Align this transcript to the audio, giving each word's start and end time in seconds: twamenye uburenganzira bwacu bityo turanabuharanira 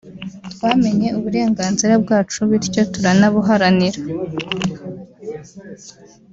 twamenye 0.51 1.07
uburenganzira 1.17 1.93
bwacu 2.03 2.39
bityo 2.49 2.81
turanabuharanira 2.93 3.99